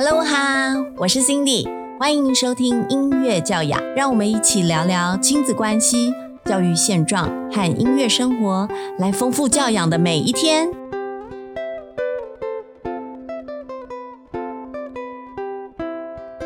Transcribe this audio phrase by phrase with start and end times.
[0.00, 8.68] Hello 哈，我是 Cindy，欢迎收听音乐教养，让我们一起聊聊亲子关系、教育现状和音乐生活，
[9.00, 10.70] 来丰富教养的每一天。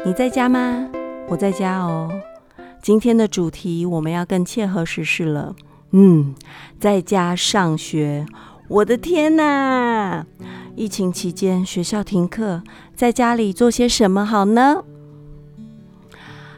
[0.07, 0.89] 你在家吗？
[1.29, 2.11] 我在家哦。
[2.81, 5.55] 今天的主题我们要更切合时事了。
[5.91, 6.35] 嗯，
[6.81, 8.25] 在家上学，
[8.69, 10.25] 我的天哪！
[10.75, 12.63] 疫情期间学校停课，
[12.95, 14.83] 在家里做些什么好呢？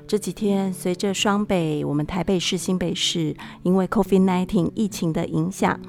[0.06, 5.80] 这几天随着双北，我们台北市、新北市因为 COVID-19 疫情的影响，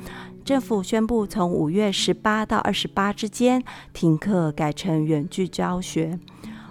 [0.43, 6.19] 政府宣布从五月十八到二十八之间停课，改成远距教学。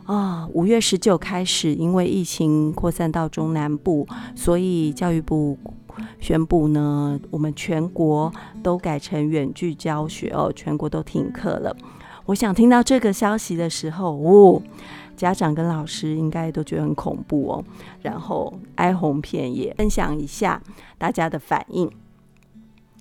[0.07, 5.57] 啊，五月十九开始，因为疫情扩散到中南部，所以教育部。
[6.21, 11.77] 宣布呢，我们全国都改成远距教学哦，全国都停课了。
[12.27, 14.63] 我想听到这个消息的时候，哦，
[15.17, 17.65] 家长跟老师应该都觉得很恐怖哦，
[18.03, 19.75] 然后哀鸿遍野。
[19.77, 20.61] 分享一下
[20.97, 21.91] 大家的反应。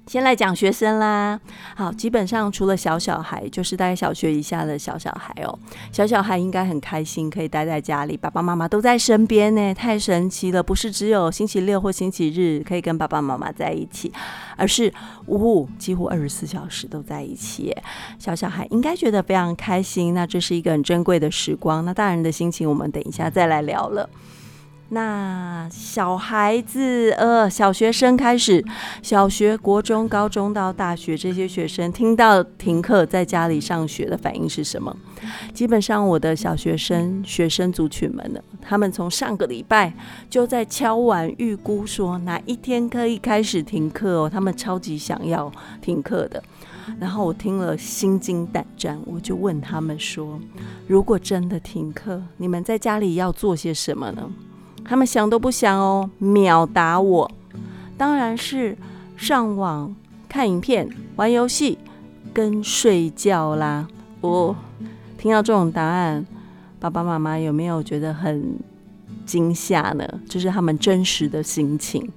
[0.05, 1.39] 先来讲学生啦，
[1.75, 5.57] 好，基本上除了小小孩，就是大概小学以下的小小孩哦，
[5.93, 10.61] 小小孩应该很开心，可以待在家里，爸爸妈妈都在身边呢，太神奇了！
[10.61, 14.11] 不是只有星期六或星期日可以跟爸爸妈妈在一起，
[14.57, 14.93] 而是
[15.27, 17.73] 呜，几乎二十四小时都在一起，
[18.19, 20.13] 小小孩应该觉得非常开心。
[20.13, 24.09] 那这是一个很珍贵的时光，那大人的心情，我们等一下再来聊了。
[24.93, 28.63] 那小孩子，呃，小学生开始，
[29.01, 34.95] 小学、国中、高中到大学，这些学生听到停课在家里上学的反应是什么？
[35.51, 39.91] 基本上，我的小学生学生族群们呢，他们从上个礼拜
[40.29, 46.41] 就在敲碗预估说哪一天可以开始停课哦，他们超级想要停课的。
[46.99, 50.39] 然后我听了心惊胆战，我就问他们说：
[50.85, 54.29] 如果真的停课，你们在家里要做些什么呢？
[54.85, 57.31] 他们想都不想哦，秒答我，
[57.97, 58.77] 当然是
[59.17, 59.95] 上网
[60.27, 61.77] 看影片、玩游戏
[62.33, 63.87] 跟睡觉啦。
[64.21, 64.55] 我
[65.17, 66.25] 听到这种答案，
[66.79, 68.57] 爸爸妈妈有没有觉得很
[69.25, 70.07] 惊吓呢？
[70.27, 72.09] 就是他们真实的心情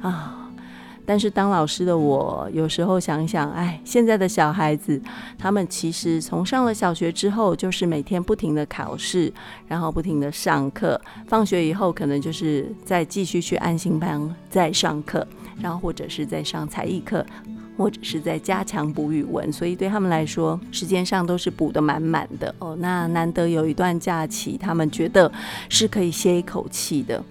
[0.00, 0.41] 啊。
[1.04, 5.00] 但是当老师的我，有时候想想，哎，现在的小孩子，
[5.36, 9.32] 他们其实从上了小学之后，就是每天不停的考试，
[9.66, 15.26] 然后不停的上课，放学以后可能就是再继续去安心班再上课，
[15.60, 17.26] 然后或者是在上才艺课，
[17.76, 22.76] 或者是在加强补语文，所以对他们来说，时间上都是补的满满的哦。
[22.78, 25.30] 那难得有一段假期，他们觉得
[25.68, 27.22] 是可以歇一口气的。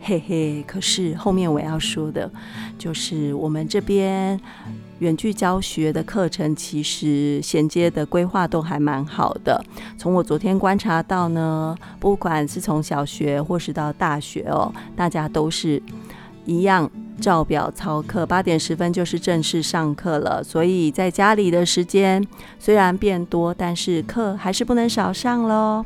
[0.00, 2.30] 嘿嘿，可是后面我要说的，
[2.78, 4.40] 就是我们这边
[5.00, 9.62] 远距教学的课程，其实衔接的规划都还蛮好的。
[9.98, 15.82] 从我昨天观察到呢，不管是从小学或是到大学哦，大家都是
[16.46, 20.42] 一样照表操课，八点十分就是正式上课了。
[20.42, 22.24] 所以在家里的时间
[22.58, 25.84] 虽然变多，但是课还是不能少上喽。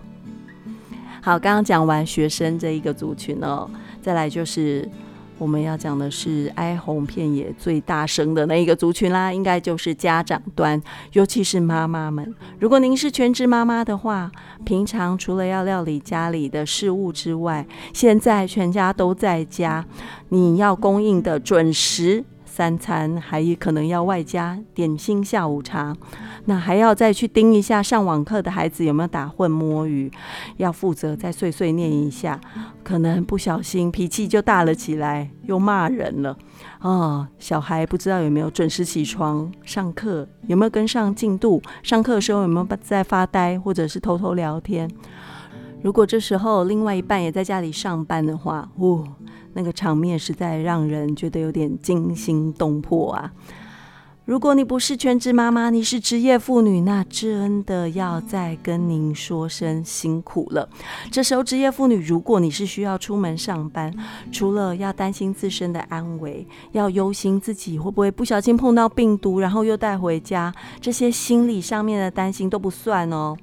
[1.24, 3.70] 好，刚刚讲完学生这一个族群哦。
[4.00, 4.90] 再来就是
[5.38, 10.82] 我们要讲的是哀鸿遍野最大声的那一个族群啦，应该就是家长端，
[11.12, 12.34] 尤其是妈妈们。
[12.58, 14.32] 如果您是全职妈妈的话，
[14.64, 19.86] 平常除了要料理家里的事务之外，现在全家都在家，
[20.30, 22.24] 你要供应的准时。
[22.54, 25.96] 三餐还可能要外加点心下午茶，
[26.44, 30.12] 那还要再去盯一下上网课的孩子有没有打混摸鱼，
[30.58, 32.38] 要负责再碎碎念一下，
[32.84, 36.36] 可能不小心脾气就大了起来，又骂人了。
[36.82, 44.90] 哦，小孩不知道有没有准时起床上课，有没有跟上进度，上课的时候有没有在发呆或者是偷偷聊天？
[45.82, 49.04] 如果这时候另外一半也在家里上班的话，呜。
[49.54, 53.30] 那个场面实在让人觉得有点惊心动魄啊！
[54.24, 60.66] 如果你不是全职妈妈，你是职业妇女，那真的要再跟您说声辛苦了。
[61.10, 63.92] 这时候，职业妇女，如果你是需要出门上班，
[64.32, 73.36] 除了要担心自身的安危，要忧心自己会不会不小心碰到病毒，然后又带回家，这些心理上面的担心都不算哦。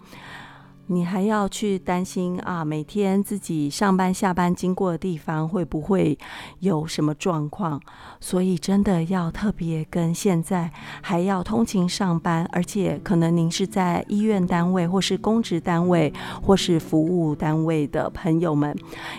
[0.92, 2.66] 你还要去担心啊？
[2.66, 6.18] 每天自己上班下班经过的地方会不会
[6.62, 7.80] 有什么状况？
[8.20, 10.72] 所以真的要特别跟现在
[11.04, 18.76] 还要通勤上班，而且可能您是在医院单位或是公职单位或是服务单位的朋友们，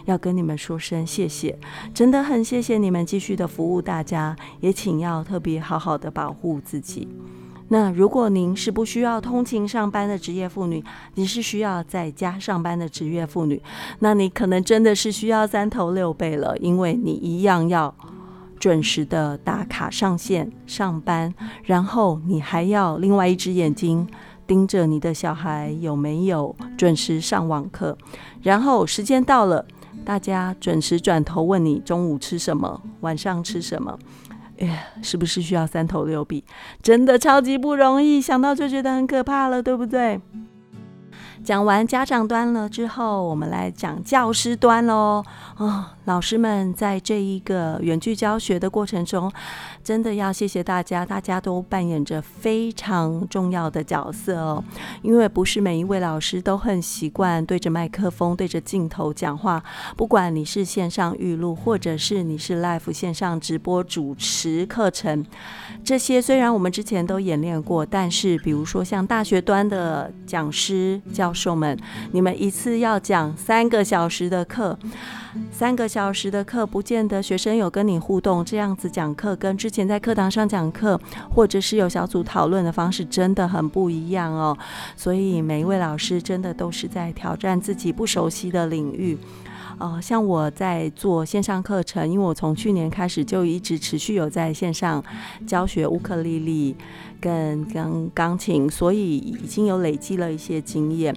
[0.07, 1.57] 要跟你们说声谢谢，
[1.95, 7.07] 真的很谢谢你们继续的服务大家，也请要特别好好的保护自己。
[7.73, 10.83] 那如果您是不需要通勤上班的职业妇女，
[11.15, 13.63] 你是需要在家上班的职业妇女，
[14.01, 17.95] 那你可能真的是需要三头六臂了，因为你一样要
[18.59, 21.33] 准时的打卡上线上班，
[21.63, 24.05] 然后你还要另外一只眼睛
[24.49, 27.97] 盯着你的小孩有没有准时上网课，
[28.43, 29.65] 然后时间到了，
[30.05, 33.97] 大家准时转头问你中午吃什么，晚上吃什么。
[34.61, 36.45] 哎，是不是需要三头六臂？
[36.83, 40.21] 真的超级不容易，想到就觉得很可怕了，对不对？
[41.43, 45.25] 讲完家长端了之后，我们来讲教师端喽。
[45.57, 49.31] 啊，老师们在这一个远距教学的过程中，
[49.85, 54.65] 真的要谢谢大家，大家都扮演着非常重要的角色哦。
[55.03, 59.63] 因为不是每一位老师都很习惯对着麦克风、对着镜头讲话。
[59.97, 65.25] 不管你是线上预录，或者是你是 live 线上直播主持课程，
[65.85, 71.33] 这些虽然我们之前都演练过，但是比如说像大学端的讲师教。
[71.33, 71.79] 授们，
[72.13, 74.79] 你们一次要讲三个小时的课，
[75.51, 78.45] 三个小时的课，不见得学生有跟你互动。
[78.45, 80.99] 这样子讲课跟之前在课堂上讲课，
[81.35, 84.57] 或者是有小组讨论的方式，真的很不一样哦。
[84.97, 89.19] 所以每一位老师真的都是在挑战自己不熟悉的领域。
[89.79, 95.03] 呃，像我在做线上课程，因为我从去年开始就一直持续有在线上
[95.47, 96.77] 教学乌克丽丽。
[97.21, 101.15] 跟钢钢琴，所以已经有累积了一些经验。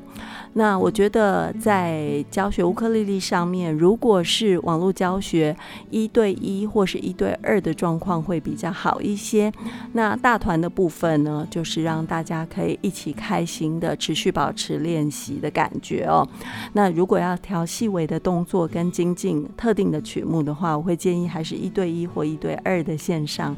[0.55, 5.55] 那我觉得在教学乌克丽丽上面，如果是网络教学
[5.89, 9.51] 一对一或是一对二的状况会比较好一些。
[9.94, 16.27] 那大团的部分呢，就是让大家可以一起开心的持续保持练习的感觉哦。
[16.73, 23.55] 那如果要调细微的动作跟精进特定的曲目的话，我会建议还是一对一或一对二的线上，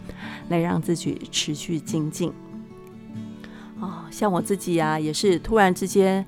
[0.48, 2.32] 来让自己持续精进。
[3.86, 6.26] 哦，像我自己啊，也是突然之间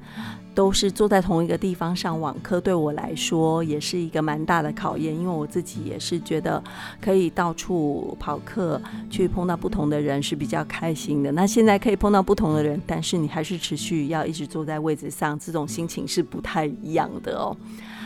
[0.54, 5.15] 都是坐在同一个地方上网课，对我来说也是一个蛮大的考验。
[5.15, 6.63] 因为我自己也是觉得
[7.01, 11.31] 可以到处跑课，去碰到不同的人是比较开心的。
[11.31, 17.56] 那现在可以碰到不同的人，但是你还是持续要一直坐在位置上，这种心情是不太一样的哦。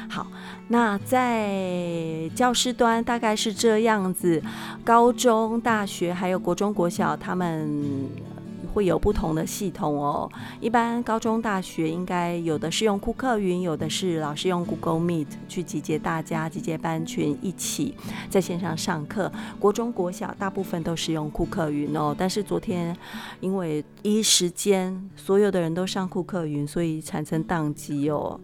[0.10, 0.28] 好，
[0.68, 4.42] 那在教师端大概是这样子，
[4.84, 8.10] 高中、大学还有国中、国小他们。
[8.74, 10.30] 会有不同的系统哦。
[10.60, 17.96] 一般高中、大学应该有的是用库克云，有的是老师用 Google Meet 去集结大家、集结班群一起
[18.30, 19.32] 在线上上课。
[19.60, 22.16] 国中、国小大部分都是用库克云哦。
[22.18, 22.96] 但是昨天
[23.40, 28.40] 因为一时间所有的人都上库克云，所以产生宕机哦。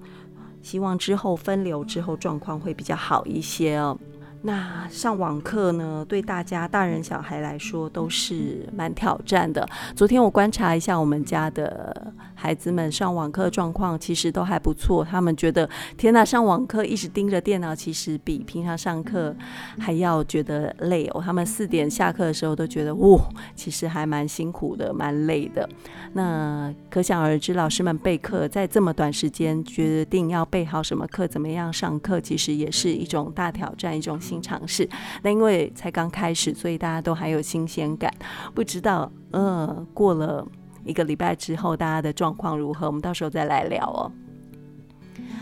[0.61, 3.97] 希望之后分流之后状况会比较好一些哦。
[4.43, 9.67] 那上网课呢，对大家大人小孩来说都是蛮挑战的。
[9.95, 15.03] 昨天我观察一下我们家的孩子们上网课状况，其实都还不错。
[15.03, 15.67] 他们觉得
[15.97, 19.35] 天呐，上网课一直盯着电脑，其实比平常上课
[19.79, 21.21] 还要觉得累哦。
[21.21, 23.19] 他们四点下课的时候都觉得，哇，
[23.55, 25.67] 其实还蛮辛苦的，蛮累的。
[26.13, 34.17] 那可想而知，老师们备课在这么短时间决定要备好什么课，怎么样上课，其实也是一种大挑战，一种。
[34.27, 34.89] 新尝试，
[35.23, 38.13] 那因为才刚开始，所以大家都还有新鲜感。
[38.53, 40.45] 不知道，呃，过了
[40.83, 42.87] 一个礼拜之后，大家的状况如何？
[42.87, 44.11] 我们到时候再来聊哦。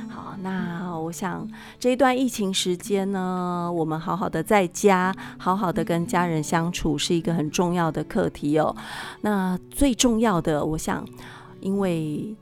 [0.08, 1.48] 好，那我想
[1.80, 8.76] 这一段疫情时间呢，我们好好的在家，好好的跟家人相处，是一个很重要的课题哦。
[9.22, 11.04] 那最重要的，我想，
[11.60, 12.36] 因为。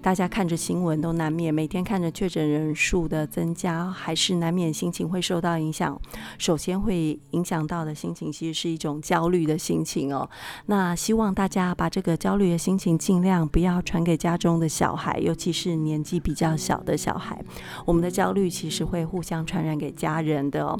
[0.00, 6.00] 大家看着新闻都难免，每天看着确诊人数的增加，还是难免心情会受到影响。
[6.38, 10.28] 首先会影响到的心情，其实是一种焦虑的心情哦。
[10.66, 17.38] 那希望大家把这个焦虑的心情尽量不要传给家中的小孩，尤其是年纪比较小的小孩。
[17.84, 20.78] 我们的焦虑其实会互相传染给家人的哦。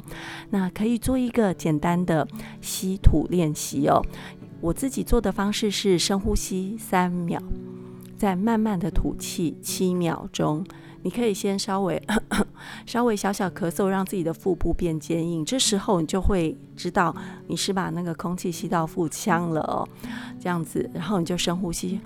[0.49, 2.27] 那可以做一个简单的
[2.61, 4.01] 吸吐练习哦。
[4.61, 7.39] 我自己做的方式是深呼吸三秒。
[8.19, 10.65] 再慢慢的吐气七秒钟，
[11.03, 11.99] 你可以先稍微
[12.85, 15.45] 稍微小小咳嗽，让自己的腹部变坚硬。
[15.45, 17.15] 这时候你就会知道
[17.47, 19.87] 你是把那个空气吸到腹腔了哦。
[20.37, 22.01] 这样子，然后你就深呼吸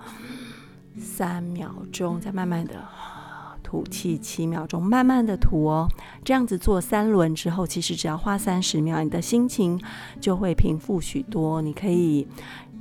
[0.99, 2.75] 三秒钟，再慢慢的
[3.63, 5.87] 吐气七秒钟，慢慢的吐哦。
[6.23, 9.81] 这样子做三轮之后，其实只要花三十秒，你的心情
[10.21, 11.59] 就会平复许多。
[11.59, 12.27] 你可以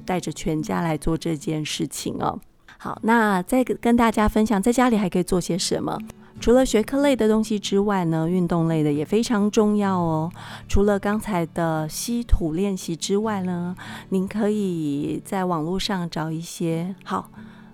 [0.05, 2.39] 带着全家来做这件事情哦。
[2.83, 5.97] 好，那再跟大家分享，在家里还可以做些什么？
[6.41, 10.29] 除了学科类的东西之外呢，运动类的也非常重要哦。
[10.67, 13.77] 除了刚才的吸土练习之外呢，
[14.09, 17.31] 您可以在网络上找一些好。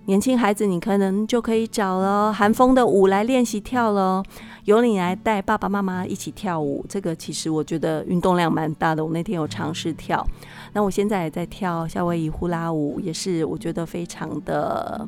[0.09, 4.23] 年轻孩子，你可能就可以找了韩风的舞来练习跳了，
[4.65, 6.83] 由你来带爸爸妈妈一起跳舞。
[6.89, 9.05] 这个其实我觉得运动量蛮大的。
[9.05, 10.27] 我那天有尝试跳，
[10.73, 15.07] 那我现在也在跳夏威夷呼啦舞，也是我觉得非常的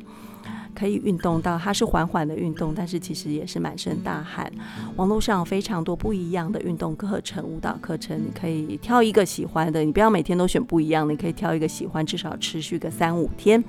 [0.75, 1.57] 可以运动到。
[1.57, 4.51] 它是缓缓的运动，但是其实也是满身大汗。
[4.97, 9.83] 网络上有非常多不一样的运动课程、舞蹈课程，你可以挑一个喜欢的。
[9.83, 13.63] 你不要每天都选不一样的，你可以挑一个喜欢，至少持续个三五天。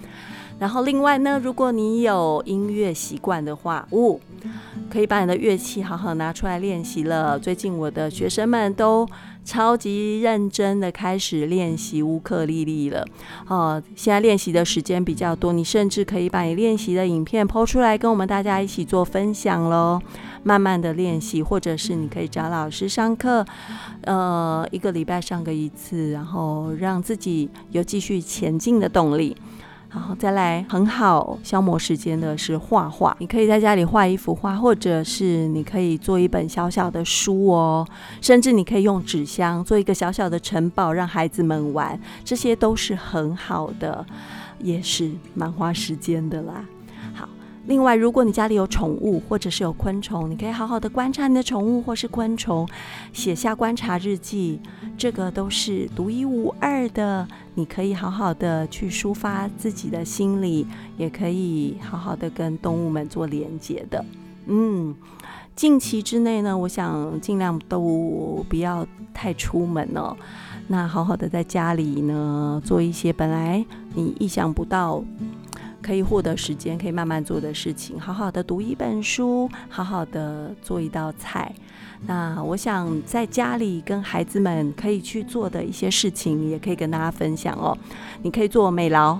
[0.62, 4.16] 然后另外呢，如果你有音乐习惯的话，哦，
[4.88, 7.36] 可以把你的乐器好好拿出来练习了。
[7.36, 9.04] 最近我的学生们都
[9.44, 13.04] 超级认真的开始练习乌克丽丽了。
[13.48, 20.00] 哦，现在练习的时间比较多，你甚至可以把你练习的影片抛出来，跟我们大家一起做分享喽。
[20.44, 23.44] 慢慢的练习，或者是你可以找老师上课，
[24.02, 29.36] 呃，一个礼拜上个一次，然后让自己有继续前进的动力。
[29.94, 33.14] 然后，再来很好消磨时间的是画画。
[33.20, 37.86] 你可以在家里画一幅画，或者是你可以做一本小小的书哦，
[38.20, 44.06] 甚至你可以用纸箱做一个小小的城堡，让孩子们玩，这些都是很好的，
[44.60, 46.64] 也是蛮花时间的啦。
[47.66, 52.68] 另外，如果你家里有宠物，或者是有昆虫，你可以好好的观察你的宠物或是昆虫，
[53.12, 54.60] 写下观察日记，
[54.98, 57.26] 这个都是独一无二的。
[57.54, 60.66] 你可以好好的去抒发自己的心理，
[60.96, 64.04] 也可以好好的跟动物们做连接的。
[64.46, 64.92] 嗯，
[65.54, 70.16] 近期之内呢，我想尽量都不要太出门哦。
[70.66, 73.64] 那好好的在家里呢，做一些本来
[73.94, 75.04] 你意想不到。
[75.82, 81.52] 可以获得时间，可以慢慢做的事情，好好的读一本书，好好的做一道菜。
[82.06, 87.76] 那我想在家里跟孩子们可以去做的一些事情，也可以跟大家分享哦。
[88.22, 89.18] 你可以做美劳，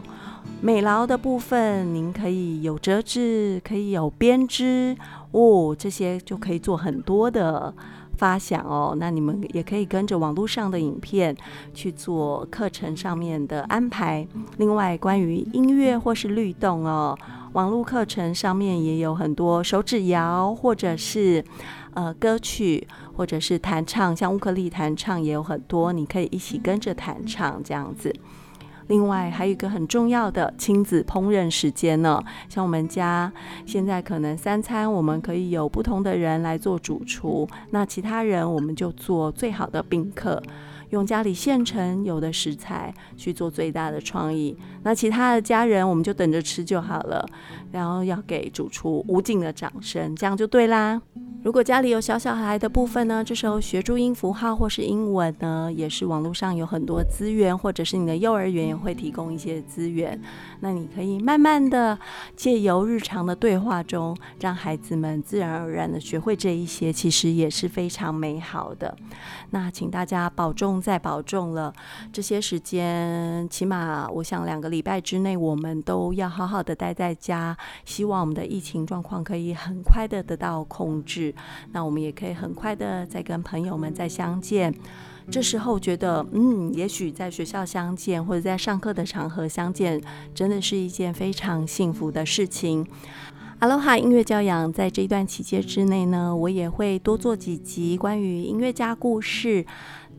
[0.61, 4.97] 美劳的部分，您可以有折纸，可以有编织
[5.31, 7.73] 哦，这些就可以做很多的。
[8.23, 11.37] 发想哦，那你们也可以跟着网络上的影片
[11.75, 14.25] 去做课程上面的安排。
[14.59, 17.19] 另外，关于音乐或是律动哦，
[17.55, 21.45] 网络课程上面也有很多手指摇，或者是
[21.95, 22.87] 呃歌曲，
[23.17, 28.15] 或者是弹唱，像乌克丽弹唱也有很多，你可以一起跟着弹唱这样子。
[28.89, 33.33] 另外还有一个很重要的亲子烹饪时间呢，像我们家
[33.65, 40.43] 现在可能三餐我们可以有不同的人来做主厨，那其他人我们就做最好的宾客，
[40.93, 47.27] 用家里现成有的食材去做最大的创意，那其他的家人我们就等着吃就好了，
[47.71, 51.01] 然后要给主厨无尽的掌声，这样就对啦。
[51.43, 60.21] 如果家里有小小孩的部分呢，这时候学注音符号或是英文呢，也是网络上有很多资源，或者是你的幼儿园也会提供一些资源。
[60.61, 61.99] 那你可以慢慢的
[62.37, 68.97] 借由日常的对话中，让孩子们自然而然的学会这一些，其实也是非常美好的。
[69.51, 71.73] 那请大家保重再保重了，
[72.13, 81.33] 这些时间起码我想两个礼拜之内，我们都要好好的待在家，希望我们的疫情状况可以很快的得到控制。
[81.71, 84.75] 那我们也可以很快的再跟朋友们再相见。
[85.31, 90.03] 这时候觉得，嗯，也许在学校相见或者在上课的场合相见，
[90.35, 92.85] 真的是一件非常幸福的事情。
[93.61, 99.65] 哈喽哈，音乐教养在这一段期间之内呢，我也会多做几集关于音乐家故事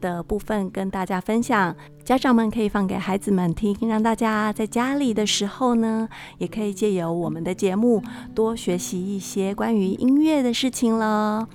[0.04, 1.74] 的部分跟大家分享。
[2.04, 8.04] 家长们可以放给孩子们听，让大家在家里的时候呢，也可以借由我们的节目
[8.36, 11.48] 多学习一些关于音乐的事情了。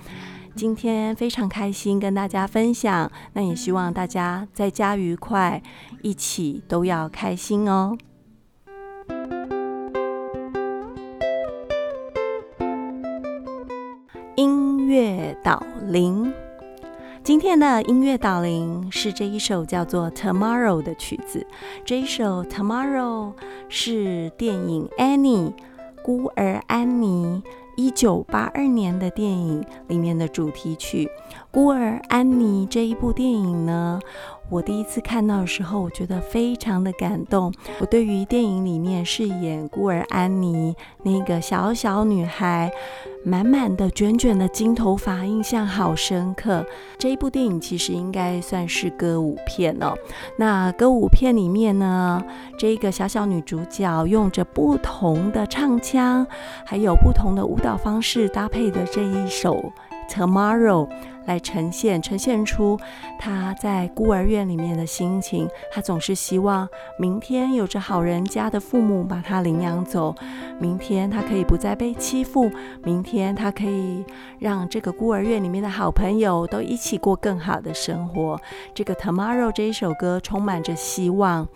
[0.55, 5.61] 今天非常开心跟大家分享，那也希望大家在家愉快，
[6.01, 7.95] 一起都要开心哦。
[14.35, 16.33] 音乐导聆，
[17.29, 21.45] 今天的音乐导聆是这一首叫做《Tomorrow》的曲子。
[21.85, 23.33] 这一首《Tomorrow》
[23.69, 25.51] 是电影《Annie》
[26.01, 27.43] 孤儿安妮。
[27.75, 31.07] 一九八二年的电影里面的主题曲，
[31.49, 34.01] 孤儿安妮》这一部电影呢，
[34.49, 37.53] 我第一次看到的时候，我觉得非常的感动。
[37.79, 42.71] 我对于电影里面饰演孤儿安妮那个小小女孩。
[43.25, 46.65] 满满的卷卷的金头发，印象好深刻。
[46.97, 49.93] 这一部电影其实应该算是歌舞片哦。
[50.37, 52.23] 那歌舞片里面呢，
[52.57, 56.25] 这个小小女主角用着不同的唱腔，
[56.65, 59.73] 还有不同的舞蹈方式搭配的这一首
[60.09, 60.87] 《Tomorrow》。
[61.29, 62.75] 来呈现，呈现出
[63.19, 65.47] 他在孤儿院里面的心情。
[65.71, 66.67] 他总是希望
[66.97, 70.15] 明天有着好人家的父母把他领养走，
[70.59, 72.49] 明天他可以不再被欺负，
[72.83, 74.03] 明天他可以
[74.39, 78.41] 让这个孤儿院里面的好朋友都一起过更好的生活。
[78.73, 81.47] 这个《Tomorrow》这一首歌充满着希望。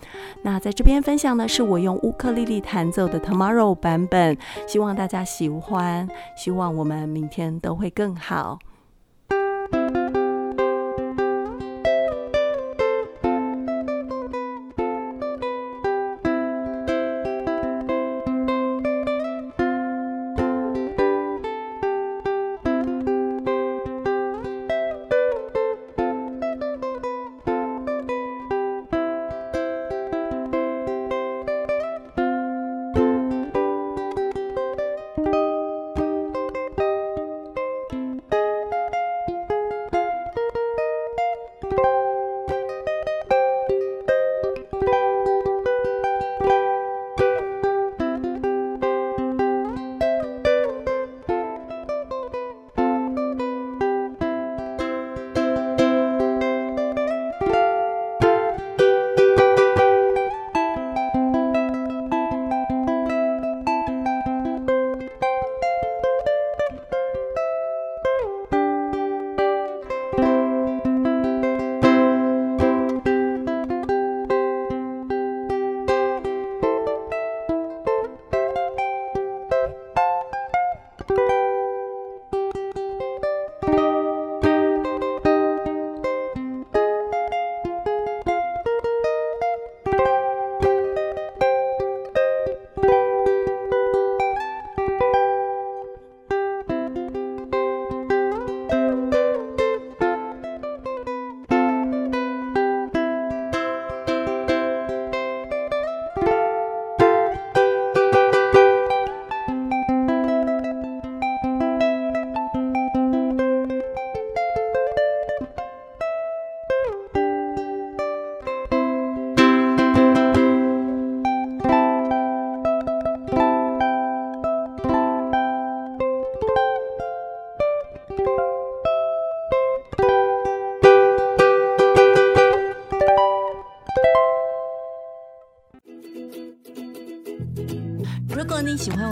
[0.42, 4.36] 那在这边分享的是我用乌克丽丽弹奏的《Tomorrow》版本，
[4.68, 8.60] 希望大家喜欢，希望我们明天都会更好。